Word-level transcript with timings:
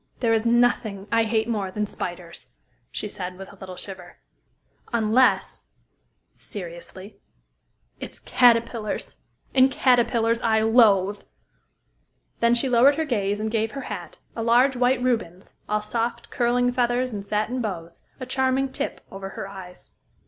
"There 0.19 0.33
is 0.33 0.47
nothing 0.47 1.07
I 1.11 1.25
hate 1.25 1.47
more 1.47 1.69
than 1.69 1.85
spiders," 1.85 2.47
she 2.89 3.07
said, 3.07 3.37
with 3.37 3.53
a 3.53 3.55
little 3.57 3.75
shiver, 3.75 4.17
"unless," 4.91 5.61
seriously, 6.39 7.17
"it's 7.99 8.17
caterpillars 8.17 9.21
and 9.53 9.69
caterpillars 9.69 10.41
I 10.41 10.61
loathe." 10.63 11.21
Then 12.39 12.55
she 12.55 12.67
lowered 12.67 12.95
her 12.95 13.05
gaze, 13.05 13.39
and 13.39 13.51
gave 13.51 13.73
her 13.73 13.81
hat 13.93 14.17
a 14.35 14.41
large 14.41 14.75
white 14.75 15.03
Rubens, 15.03 15.53
all 15.69 15.83
soft, 15.83 16.31
curling 16.31 16.71
feathers 16.71 17.11
and 17.13 17.23
satin 17.23 17.61
bows 17.61 18.01
a 18.19 18.25
charming 18.25 18.71
tip 18.71 19.05
over 19.11 19.29
her 19.29 19.47
eyes. 19.47 19.91